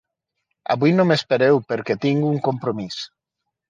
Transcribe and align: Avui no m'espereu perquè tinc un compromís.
Avui 0.75 0.95
no 0.95 1.05
m'espereu 1.11 1.63
perquè 1.69 2.01
tinc 2.09 2.29
un 2.35 2.45
compromís. 2.53 3.03